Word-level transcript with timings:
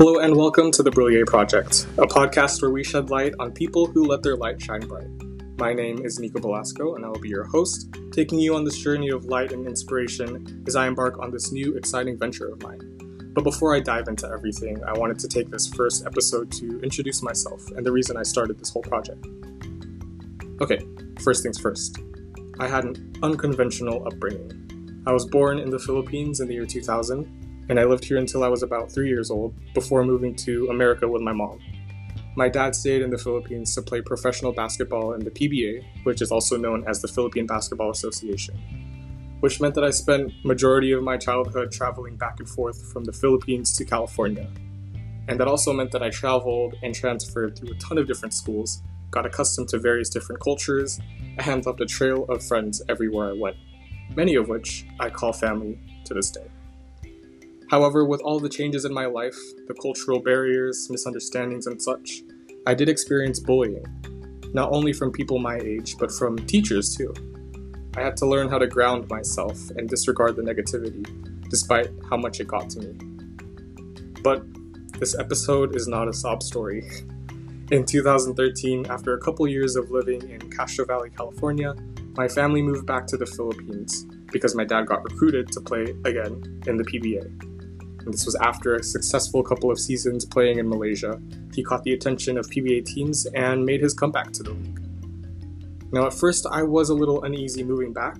Hello 0.00 0.18
and 0.18 0.34
welcome 0.34 0.70
to 0.70 0.82
the 0.82 0.90
Briller 0.90 1.26
Project, 1.26 1.86
a 1.98 2.06
podcast 2.06 2.62
where 2.62 2.70
we 2.70 2.82
shed 2.82 3.10
light 3.10 3.34
on 3.38 3.52
people 3.52 3.84
who 3.84 4.06
let 4.06 4.22
their 4.22 4.34
light 4.34 4.58
shine 4.58 4.80
bright. 4.80 5.10
My 5.58 5.74
name 5.74 6.06
is 6.06 6.18
Nico 6.18 6.40
Belasco, 6.40 6.94
and 6.94 7.04
I 7.04 7.08
will 7.08 7.20
be 7.20 7.28
your 7.28 7.44
host, 7.44 7.94
taking 8.10 8.38
you 8.38 8.54
on 8.54 8.64
this 8.64 8.78
journey 8.78 9.10
of 9.10 9.26
light 9.26 9.52
and 9.52 9.66
inspiration 9.66 10.64
as 10.66 10.74
I 10.74 10.86
embark 10.86 11.18
on 11.18 11.30
this 11.30 11.52
new 11.52 11.76
exciting 11.76 12.18
venture 12.18 12.48
of 12.48 12.62
mine. 12.62 12.80
But 13.34 13.44
before 13.44 13.76
I 13.76 13.80
dive 13.80 14.08
into 14.08 14.26
everything, 14.26 14.82
I 14.84 14.96
wanted 14.96 15.18
to 15.18 15.28
take 15.28 15.50
this 15.50 15.68
first 15.68 16.06
episode 16.06 16.50
to 16.52 16.80
introduce 16.80 17.22
myself 17.22 17.70
and 17.72 17.84
the 17.84 17.92
reason 17.92 18.16
I 18.16 18.22
started 18.22 18.58
this 18.58 18.70
whole 18.70 18.80
project. 18.80 19.22
Okay, 20.62 20.80
first 21.20 21.42
things 21.42 21.60
first. 21.60 21.98
I 22.58 22.68
had 22.68 22.84
an 22.84 23.12
unconventional 23.22 24.06
upbringing. 24.06 25.02
I 25.06 25.12
was 25.12 25.26
born 25.26 25.58
in 25.58 25.68
the 25.68 25.78
Philippines 25.78 26.40
in 26.40 26.48
the 26.48 26.54
year 26.54 26.64
2000 26.64 27.39
and 27.70 27.78
I 27.78 27.84
lived 27.84 28.04
here 28.04 28.18
until 28.18 28.42
I 28.42 28.48
was 28.48 28.64
about 28.64 28.90
three 28.90 29.08
years 29.08 29.30
old 29.30 29.54
before 29.74 30.04
moving 30.04 30.34
to 30.36 30.66
America 30.70 31.06
with 31.06 31.22
my 31.22 31.32
mom. 31.32 31.60
My 32.34 32.48
dad 32.48 32.74
stayed 32.74 33.00
in 33.00 33.10
the 33.10 33.16
Philippines 33.16 33.72
to 33.76 33.82
play 33.82 34.02
professional 34.02 34.50
basketball 34.50 35.12
in 35.12 35.20
the 35.20 35.30
PBA, 35.30 35.84
which 36.02 36.20
is 36.20 36.32
also 36.32 36.56
known 36.56 36.82
as 36.88 37.00
the 37.00 37.06
Philippine 37.06 37.46
Basketball 37.46 37.90
Association, 37.90 38.56
which 39.38 39.60
meant 39.60 39.76
that 39.76 39.84
I 39.84 39.90
spent 39.90 40.32
majority 40.44 40.90
of 40.90 41.04
my 41.04 41.16
childhood 41.16 41.70
traveling 41.70 42.16
back 42.16 42.40
and 42.40 42.48
forth 42.48 42.92
from 42.92 43.04
the 43.04 43.12
Philippines 43.12 43.76
to 43.76 43.84
California. 43.84 44.50
And 45.28 45.38
that 45.38 45.46
also 45.46 45.72
meant 45.72 45.92
that 45.92 46.02
I 46.02 46.10
traveled 46.10 46.74
and 46.82 46.92
transferred 46.92 47.56
through 47.56 47.70
a 47.70 47.78
ton 47.78 47.98
of 47.98 48.08
different 48.08 48.34
schools, 48.34 48.82
got 49.12 49.26
accustomed 49.26 49.68
to 49.68 49.78
various 49.78 50.08
different 50.08 50.42
cultures, 50.42 50.98
and 51.38 51.64
left 51.64 51.80
a 51.80 51.86
trail 51.86 52.24
of 52.30 52.42
friends 52.42 52.82
everywhere 52.88 53.30
I 53.30 53.34
went, 53.38 53.56
many 54.16 54.34
of 54.34 54.48
which 54.48 54.86
I 54.98 55.08
call 55.08 55.32
family 55.32 55.78
to 56.06 56.14
this 56.14 56.32
day. 56.32 56.50
However, 57.70 58.04
with 58.04 58.20
all 58.22 58.40
the 58.40 58.48
changes 58.48 58.84
in 58.84 58.92
my 58.92 59.06
life, 59.06 59.38
the 59.68 59.74
cultural 59.74 60.18
barriers, 60.18 60.88
misunderstandings, 60.90 61.68
and 61.68 61.80
such, 61.80 62.22
I 62.66 62.74
did 62.74 62.88
experience 62.88 63.38
bullying, 63.38 63.86
not 64.52 64.72
only 64.72 64.92
from 64.92 65.12
people 65.12 65.38
my 65.38 65.56
age, 65.58 65.96
but 65.96 66.10
from 66.10 66.36
teachers 66.36 66.96
too. 66.96 67.14
I 67.96 68.00
had 68.00 68.16
to 68.18 68.26
learn 68.26 68.48
how 68.48 68.58
to 68.58 68.66
ground 68.66 69.08
myself 69.08 69.70
and 69.76 69.88
disregard 69.88 70.34
the 70.34 70.42
negativity, 70.42 71.06
despite 71.48 71.90
how 72.08 72.16
much 72.16 72.40
it 72.40 72.48
got 72.48 72.70
to 72.70 72.80
me. 72.80 72.92
But 74.20 74.42
this 74.98 75.16
episode 75.16 75.76
is 75.76 75.86
not 75.86 76.08
a 76.08 76.12
sob 76.12 76.42
story. 76.42 76.82
In 77.70 77.84
2013, 77.86 78.86
after 78.90 79.14
a 79.14 79.20
couple 79.20 79.46
years 79.46 79.76
of 79.76 79.92
living 79.92 80.28
in 80.28 80.50
Castro 80.50 80.84
Valley, 80.86 81.10
California, 81.10 81.76
my 82.16 82.26
family 82.26 82.62
moved 82.62 82.84
back 82.84 83.06
to 83.06 83.16
the 83.16 83.26
Philippines 83.26 84.06
because 84.32 84.56
my 84.56 84.64
dad 84.64 84.86
got 84.86 85.04
recruited 85.04 85.52
to 85.52 85.60
play 85.60 85.82
again 86.04 86.62
in 86.66 86.76
the 86.76 86.84
PBA. 86.84 87.49
And 88.04 88.12
this 88.14 88.26
was 88.26 88.34
after 88.36 88.74
a 88.74 88.82
successful 88.82 89.42
couple 89.42 89.70
of 89.70 89.78
seasons 89.78 90.24
playing 90.24 90.58
in 90.58 90.68
Malaysia. 90.68 91.20
He 91.54 91.62
caught 91.62 91.84
the 91.84 91.92
attention 91.92 92.38
of 92.38 92.46
PBA 92.46 92.86
teams 92.86 93.26
and 93.34 93.64
made 93.64 93.80
his 93.80 93.94
comeback 93.94 94.32
to 94.32 94.42
the 94.42 94.52
league. 94.52 94.80
Now, 95.92 96.06
at 96.06 96.14
first, 96.14 96.46
I 96.50 96.62
was 96.62 96.90
a 96.90 96.94
little 96.94 97.24
uneasy 97.24 97.64
moving 97.64 97.92
back. 97.92 98.16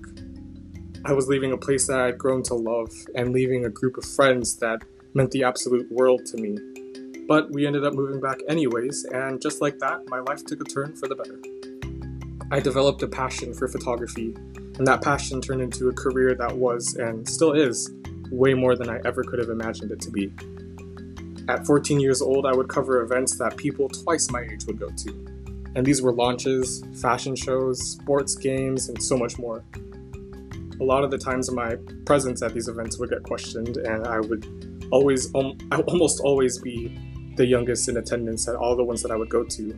I 1.05 1.13
was 1.13 1.27
leaving 1.27 1.51
a 1.51 1.57
place 1.57 1.87
that 1.87 1.99
I'd 1.99 2.17
grown 2.17 2.43
to 2.43 2.53
love 2.53 2.91
and 3.15 3.33
leaving 3.33 3.65
a 3.65 3.69
group 3.69 3.97
of 3.97 4.05
friends 4.05 4.57
that 4.57 4.83
meant 5.13 5.31
the 5.31 5.43
absolute 5.43 5.91
world 5.91 6.25
to 6.27 6.37
me. 6.37 6.57
But 7.27 7.51
we 7.51 7.65
ended 7.65 7.85
up 7.85 7.93
moving 7.93 8.19
back 8.19 8.39
anyways, 8.49 9.05
and 9.05 9.41
just 9.41 9.61
like 9.61 9.79
that, 9.79 10.01
my 10.09 10.19
life 10.19 10.45
took 10.45 10.61
a 10.61 10.65
turn 10.65 10.95
for 10.95 11.07
the 11.07 11.15
better. 11.15 11.39
I 12.51 12.59
developed 12.59 13.01
a 13.03 13.07
passion 13.07 13.53
for 13.53 13.67
photography, 13.69 14.35
and 14.77 14.85
that 14.85 15.01
passion 15.01 15.39
turned 15.39 15.61
into 15.61 15.87
a 15.87 15.93
career 15.93 16.35
that 16.35 16.55
was, 16.55 16.95
and 16.95 17.27
still 17.27 17.53
is, 17.53 17.89
way 18.31 18.53
more 18.53 18.75
than 18.75 18.89
I 18.89 18.99
ever 19.05 19.23
could 19.23 19.39
have 19.39 19.49
imagined 19.49 19.91
it 19.91 19.99
to 20.01 20.11
be. 20.11 20.33
At 21.47 21.65
14 21.65 21.99
years 21.99 22.21
old, 22.21 22.45
I 22.45 22.53
would 22.53 22.69
cover 22.69 23.01
events 23.01 23.37
that 23.37 23.57
people 23.57 23.89
twice 23.89 24.29
my 24.31 24.41
age 24.41 24.65
would 24.65 24.79
go 24.79 24.89
to. 24.89 25.09
And 25.75 25.85
these 25.85 26.01
were 26.01 26.11
launches, 26.11 26.83
fashion 27.01 27.35
shows, 27.35 27.79
sports 27.91 28.35
games, 28.35 28.89
and 28.89 29.01
so 29.01 29.17
much 29.17 29.37
more. 29.37 29.63
A 30.79 30.83
lot 30.83 31.03
of 31.03 31.11
the 31.11 31.17
times 31.17 31.51
my 31.51 31.75
presence 32.05 32.41
at 32.41 32.53
these 32.53 32.67
events 32.67 32.97
would 32.99 33.09
get 33.09 33.23
questioned, 33.23 33.77
and 33.77 34.07
I 34.07 34.19
would 34.19 34.87
always, 34.91 35.33
um, 35.35 35.57
I 35.71 35.81
almost 35.81 36.19
always 36.21 36.59
be 36.59 36.97
the 37.35 37.45
youngest 37.45 37.87
in 37.87 37.97
attendance 37.97 38.47
at 38.47 38.55
all 38.55 38.75
the 38.75 38.83
ones 38.83 39.01
that 39.03 39.11
I 39.11 39.15
would 39.15 39.29
go 39.29 39.43
to. 39.43 39.77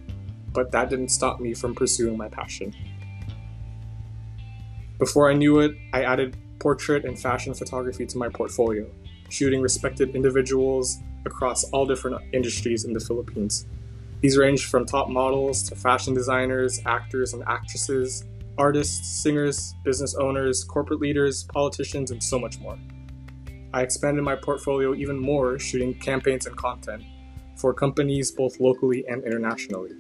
But 0.52 0.72
that 0.72 0.90
didn't 0.90 1.10
stop 1.10 1.40
me 1.40 1.54
from 1.54 1.76
pursuing 1.76 2.18
my 2.18 2.30
passion. 2.30 2.74
Before 5.00 5.30
I 5.30 5.34
knew 5.34 5.60
it, 5.60 5.72
I 5.92 6.04
added 6.04 6.38
portrait 6.64 7.04
and 7.04 7.20
fashion 7.20 7.54
photography 7.54 8.06
to 8.06 8.18
my 8.18 8.30
portfolio, 8.30 8.90
shooting 9.28 9.60
respected 9.60 10.16
individuals 10.16 11.00
across 11.26 11.66
all 11.72 11.86
different 11.86 12.18
industries 12.34 12.86
in 12.86 12.94
the 12.94 13.02
Philippines. 13.02 13.66
These 14.22 14.38
range 14.38 14.68
from 14.68 14.86
top 14.86 15.10
models 15.10 15.62
to 15.64 15.76
fashion 15.76 16.14
designers, 16.14 16.80
actors 16.86 17.34
and 17.34 17.44
actresses, 17.48 18.24
artists, 18.58 19.22
singers, 19.22 19.74
business 19.84 20.16
owners, 20.16 20.64
corporate 20.64 21.02
leaders, 21.02 21.44
politicians, 21.44 22.12
and 22.12 22.24
so 22.24 22.40
much 22.40 22.58
more. 22.60 22.80
I 23.74 23.82
expanded 23.82 24.24
my 24.24 24.38
portfolio 24.38 24.96
even 24.96 25.20
more, 25.20 25.60
shooting 25.60 25.94
campaigns 25.94 26.46
and 26.46 26.56
content 26.56 27.04
for 27.58 27.74
companies 27.74 28.32
both 28.32 28.62
locally 28.62 29.04
and 29.10 29.22
internationally. 29.26 29.92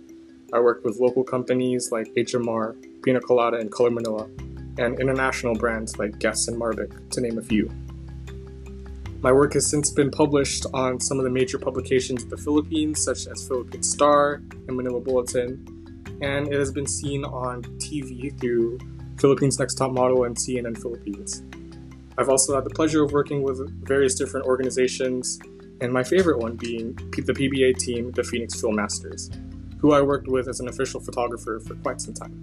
I 0.53 0.61
worked 0.61 0.85
with 0.85 0.97
local 0.97 1.25
companies 1.25 1.91
like 1.91 2.07
HMR, 2.15 3.03
Pina 3.03 3.19
Colada, 3.19 3.57
and 3.57 3.69
Color 3.69 3.91
Manila, 3.91 4.29
and 4.77 4.99
international 4.99 5.55
brands 5.55 5.97
like 5.97 6.19
Guess 6.19 6.47
and 6.47 6.59
Marvick, 6.59 7.09
to 7.11 7.21
name 7.21 7.37
a 7.37 7.41
few. 7.41 7.69
My 9.21 9.31
work 9.31 9.53
has 9.53 9.69
since 9.69 9.89
been 9.89 10.11
published 10.11 10.65
on 10.73 10.99
some 10.99 11.17
of 11.17 11.23
the 11.23 11.29
major 11.29 11.57
publications 11.57 12.23
in 12.23 12.29
the 12.29 12.37
Philippines, 12.37 13.01
such 13.01 13.27
as 13.27 13.47
Philippine 13.47 13.83
Star 13.83 14.41
and 14.67 14.75
Manila 14.75 14.99
Bulletin, 14.99 15.65
and 16.21 16.51
it 16.51 16.59
has 16.59 16.71
been 16.71 16.87
seen 16.87 17.23
on 17.23 17.63
TV 17.79 18.37
through 18.39 18.79
Philippines 19.17 19.59
Next 19.59 19.75
Top 19.75 19.91
Model 19.91 20.25
and 20.25 20.35
CNN 20.35 20.77
Philippines. 20.77 21.43
I've 22.17 22.29
also 22.29 22.53
had 22.53 22.65
the 22.65 22.69
pleasure 22.69 23.03
of 23.03 23.13
working 23.13 23.43
with 23.43 23.59
various 23.85 24.15
different 24.15 24.45
organizations, 24.45 25.39
and 25.79 25.93
my 25.93 26.03
favorite 26.03 26.39
one 26.39 26.57
being 26.57 26.93
the 26.93 27.33
PBA 27.33 27.77
team, 27.77 28.11
the 28.11 28.23
Phoenix 28.23 28.59
Fuel 28.59 28.73
Masters, 28.73 29.31
who 29.79 29.93
I 29.93 30.01
worked 30.01 30.27
with 30.27 30.47
as 30.47 30.59
an 30.59 30.67
official 30.67 30.99
photographer 30.99 31.59
for 31.59 31.75
quite 31.75 32.01
some 32.01 32.13
time. 32.13 32.41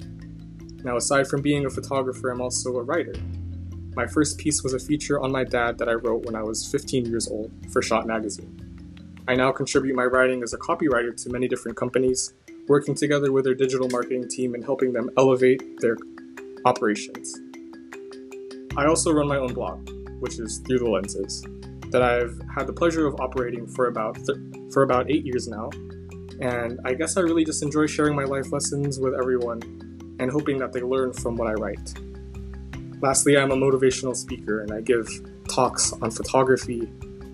Now, 0.82 0.96
aside 0.96 1.26
from 1.28 1.42
being 1.42 1.66
a 1.66 1.70
photographer, 1.70 2.30
I'm 2.30 2.40
also 2.40 2.76
a 2.76 2.82
writer. 2.82 3.14
My 3.94 4.06
first 4.06 4.38
piece 4.38 4.62
was 4.62 4.72
a 4.72 4.78
feature 4.78 5.20
on 5.20 5.30
my 5.30 5.44
dad 5.44 5.76
that 5.78 5.88
I 5.88 5.92
wrote 5.92 6.24
when 6.24 6.34
I 6.34 6.42
was 6.42 6.66
15 6.66 7.04
years 7.06 7.28
old 7.28 7.50
for 7.70 7.82
Shot 7.82 8.06
Magazine. 8.06 8.56
I 9.28 9.34
now 9.34 9.52
contribute 9.52 9.94
my 9.94 10.04
writing 10.04 10.42
as 10.42 10.54
a 10.54 10.58
copywriter 10.58 11.14
to 11.22 11.30
many 11.30 11.48
different 11.48 11.76
companies, 11.76 12.32
working 12.66 12.94
together 12.94 13.30
with 13.30 13.44
their 13.44 13.54
digital 13.54 13.88
marketing 13.90 14.28
team 14.28 14.54
and 14.54 14.64
helping 14.64 14.92
them 14.92 15.10
elevate 15.18 15.62
their 15.80 15.96
operations. 16.64 17.38
I 18.76 18.86
also 18.86 19.12
run 19.12 19.28
my 19.28 19.36
own 19.36 19.52
blog, 19.52 19.90
which 20.20 20.38
is 20.38 20.58
Through 20.66 20.78
the 20.78 20.88
Lenses, 20.88 21.44
that 21.90 22.02
I've 22.02 22.40
had 22.54 22.66
the 22.66 22.72
pleasure 22.72 23.06
of 23.06 23.20
operating 23.20 23.66
for 23.66 23.86
about 23.88 24.16
for 24.72 24.82
about 24.84 25.10
8 25.10 25.26
years 25.26 25.48
now. 25.48 25.68
And 26.40 26.80
I 26.84 26.94
guess 26.94 27.16
I 27.16 27.20
really 27.20 27.44
just 27.44 27.62
enjoy 27.62 27.86
sharing 27.86 28.14
my 28.14 28.24
life 28.24 28.50
lessons 28.52 28.98
with 28.98 29.14
everyone 29.14 29.60
and 30.20 30.30
hoping 30.30 30.58
that 30.58 30.72
they 30.72 30.82
learn 30.82 31.12
from 31.12 31.34
what 31.34 31.48
I 31.48 31.54
write. 31.54 31.94
Lastly, 33.00 33.38
I'm 33.38 33.50
a 33.50 33.56
motivational 33.56 34.14
speaker 34.14 34.60
and 34.60 34.70
I 34.70 34.82
give 34.82 35.08
talks 35.48 35.94
on 35.94 36.10
photography, 36.10 36.82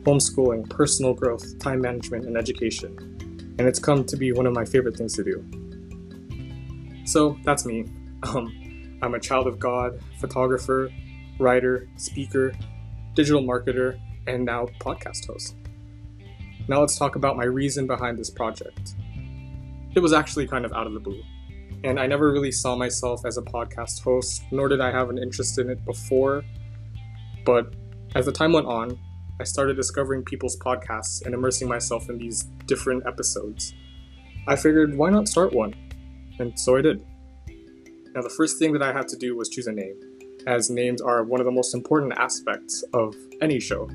homeschooling, 0.04 0.70
personal 0.70 1.12
growth, 1.12 1.58
time 1.58 1.80
management, 1.80 2.24
and 2.24 2.36
education. 2.36 2.96
And 3.58 3.62
it's 3.62 3.80
come 3.80 4.04
to 4.04 4.16
be 4.16 4.30
one 4.30 4.46
of 4.46 4.54
my 4.54 4.64
favorite 4.64 4.96
things 4.96 5.14
to 5.14 5.24
do. 5.24 5.44
So 7.04 7.36
that's 7.44 7.66
me. 7.66 7.84
Um, 8.22 8.98
I'm 9.02 9.14
a 9.14 9.20
child 9.20 9.46
of 9.46 9.60
God, 9.60 10.00
photographer, 10.18 10.90
writer, 11.38 11.86
speaker, 11.96 12.52
digital 13.14 13.42
marketer, 13.42 14.00
and 14.26 14.44
now 14.44 14.66
podcast 14.80 15.26
host. 15.26 15.54
Now 16.66 16.80
let's 16.80 16.98
talk 16.98 17.14
about 17.14 17.36
my 17.36 17.44
reason 17.44 17.86
behind 17.86 18.18
this 18.18 18.30
project. 18.30 18.94
It 19.94 20.00
was 20.00 20.14
actually 20.14 20.48
kind 20.48 20.64
of 20.64 20.72
out 20.72 20.86
of 20.86 20.94
the 20.94 20.98
blue 20.98 21.22
and 21.84 22.00
I 22.00 22.06
never 22.06 22.32
really 22.32 22.52
saw 22.52 22.76
myself 22.76 23.24
as 23.24 23.38
a 23.38 23.42
podcast 23.42 24.02
host, 24.02 24.42
nor 24.50 24.68
did 24.68 24.80
I 24.80 24.90
have 24.90 25.10
an 25.10 25.18
interest 25.18 25.58
in 25.58 25.70
it 25.70 25.84
before. 25.84 26.44
But 27.44 27.74
as 28.14 28.26
the 28.26 28.32
time 28.32 28.52
went 28.52 28.66
on, 28.66 28.98
I 29.38 29.44
started 29.44 29.76
discovering 29.76 30.22
people's 30.22 30.56
podcasts 30.58 31.24
and 31.24 31.34
immersing 31.34 31.68
myself 31.68 32.08
in 32.08 32.18
these 32.18 32.44
different 32.66 33.06
episodes. 33.06 33.74
I 34.48 34.56
figured, 34.56 34.96
why 34.96 35.10
not 35.10 35.28
start 35.28 35.52
one? 35.52 35.74
And 36.38 36.58
so 36.58 36.76
I 36.76 36.82
did. 36.82 37.04
Now, 38.14 38.22
the 38.22 38.30
first 38.30 38.58
thing 38.58 38.72
that 38.72 38.82
I 38.82 38.92
had 38.92 39.08
to 39.08 39.16
do 39.16 39.36
was 39.36 39.48
choose 39.48 39.66
a 39.66 39.72
name, 39.72 40.00
as 40.46 40.70
names 40.70 41.02
are 41.02 41.22
one 41.22 41.40
of 41.40 41.44
the 41.44 41.52
most 41.52 41.74
important 41.74 42.14
aspects 42.16 42.82
of 42.94 43.14
any 43.42 43.60
show. 43.60 43.88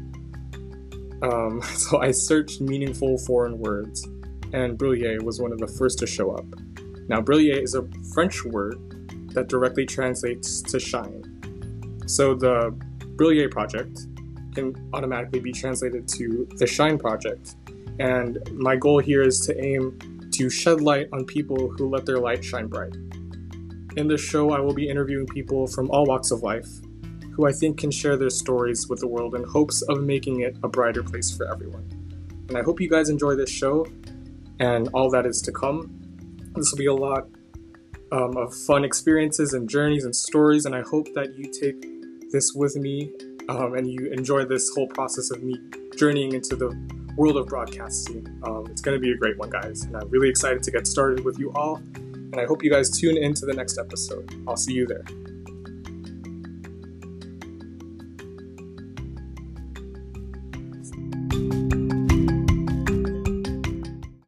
Um, 1.24 1.62
so 1.76 2.00
I 2.00 2.12
searched 2.12 2.62
meaningful 2.62 3.18
foreign 3.20 3.58
words, 3.58 4.08
and 4.54 4.78
Briller 4.78 5.24
was 5.24 5.42
one 5.42 5.52
of 5.52 5.58
the 5.58 5.68
first 5.68 5.98
to 6.00 6.08
show 6.08 6.32
up. 6.32 6.46
Now, 7.12 7.20
briller 7.20 7.62
is 7.62 7.76
a 7.76 7.86
French 8.14 8.46
word 8.46 8.80
that 9.34 9.50
directly 9.50 9.86
translates 9.86 10.62
to 10.62 10.80
shine. 10.80 11.26
So 12.08 12.34
the 12.34 12.74
Briller 13.18 13.52
project 13.52 14.08
can 14.56 14.74
automatically 14.94 15.42
be 15.42 15.52
translated 15.52 16.08
to 16.08 16.48
the 16.56 16.66
Shine 16.66 16.98
project, 16.98 17.56
And 18.00 18.40
my 18.54 18.78
goal 18.78 19.00
here 19.00 19.24
is 19.24 19.42
to 19.42 19.62
aim 19.62 20.32
to 20.32 20.50
shed 20.50 20.80
light 20.80 21.10
on 21.12 21.26
people 21.26 21.70
who 21.72 21.90
let 21.90 22.06
their 22.06 22.18
light 22.18 22.46
shine 22.46 22.68
bright. 22.68 22.96
In 23.98 24.08
this 24.08 24.22
show, 24.22 24.52
I 24.52 24.62
will 24.62 24.74
be 24.74 24.88
interviewing 24.88 25.28
people 25.28 25.68
from 25.68 25.92
all 25.92 26.06
walks 26.06 26.32
of 26.32 26.44
life 26.44 26.70
who 27.34 27.46
I 27.46 27.52
think 27.52 27.78
can 27.78 27.92
share 27.92 28.16
their 28.16 28.30
stories 28.30 28.88
with 28.88 29.02
the 29.02 29.08
world 29.08 29.36
in 29.36 29.44
hopes 29.44 29.82
of 29.82 30.02
making 30.02 30.42
it 30.42 30.56
a 30.64 30.70
brighter 30.70 31.04
place 31.04 31.30
for 31.30 31.46
everyone. 31.52 31.86
And 32.48 32.58
I 32.58 32.62
hope 32.62 32.80
you 32.80 32.90
guys 32.90 33.10
enjoy 33.10 33.36
this 33.36 33.50
show 33.50 33.86
and 34.62 34.88
all 34.94 35.10
that 35.10 35.26
is 35.26 35.42
to 35.42 35.52
come. 35.52 36.01
This 36.56 36.72
will 36.72 36.78
be 36.78 36.88
a 36.88 36.94
lot 36.94 37.28
um, 38.12 38.36
of 38.38 38.54
fun 38.54 38.84
experiences 38.84 39.54
and 39.54 39.70
journeys 39.70 40.04
and 40.04 40.16
stories, 40.16 40.66
and 40.66 40.76
I 40.76 40.82
hope 40.82 41.08
that 41.16 41.36
you 41.38 41.46
take 41.52 42.32
this 42.32 42.54
with 42.54 42.76
me 42.76 43.12
um, 43.50 43.76
and 43.76 43.90
you 43.90 44.12
enjoy 44.12 44.46
this 44.46 44.70
whole 44.74 44.88
process 44.88 45.32
of 45.32 45.44
me 45.44 45.56
journeying 45.98 46.34
into 46.34 46.56
the 46.56 46.70
world 47.18 47.38
of 47.38 47.48
broadcasting. 47.48 48.28
Um, 48.44 48.68
it's 48.70 48.82
going 48.82 48.96
to 48.96 49.02
be 49.02 49.12
a 49.12 49.18
great 49.18 49.38
one, 49.38 49.50
guys, 49.50 49.84
and 49.84 49.96
I'm 49.96 50.10
really 50.10 50.30
excited 50.30 50.64
to 50.64 50.72
get 50.72 50.88
started 50.88 51.24
with 51.24 51.40
you 51.40 51.52
all. 51.54 51.78
And 51.96 52.40
I 52.40 52.46
hope 52.46 52.64
you 52.64 52.72
guys 52.72 52.90
tune 52.90 53.18
in 53.18 53.34
to 53.36 53.46
the 53.46 53.54
next 53.54 53.78
episode. 53.78 54.34
I'll 54.48 54.58
see 54.58 54.74
you 54.74 54.88
there. 54.88 55.04